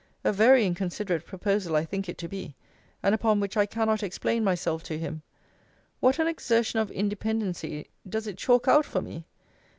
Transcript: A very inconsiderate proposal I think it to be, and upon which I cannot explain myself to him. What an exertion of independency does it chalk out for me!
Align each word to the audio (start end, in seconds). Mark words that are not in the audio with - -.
A 0.23 0.33
very 0.33 0.65
inconsiderate 0.65 1.27
proposal 1.27 1.75
I 1.75 1.85
think 1.85 2.09
it 2.09 2.17
to 2.17 2.27
be, 2.27 2.55
and 3.03 3.13
upon 3.13 3.39
which 3.39 3.55
I 3.55 3.67
cannot 3.67 4.01
explain 4.01 4.43
myself 4.43 4.81
to 4.85 4.97
him. 4.97 5.21
What 5.99 6.17
an 6.17 6.25
exertion 6.25 6.79
of 6.79 6.89
independency 6.89 7.87
does 8.09 8.25
it 8.25 8.35
chalk 8.39 8.67
out 8.67 8.83
for 8.85 9.03
me! 9.03 9.27